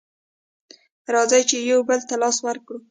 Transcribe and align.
راځئ 1.13 1.43
چې 1.49 1.57
يو 1.71 1.79
بل 1.89 1.99
ته 2.09 2.15
لاس 2.21 2.37
ورکړو 2.47 2.77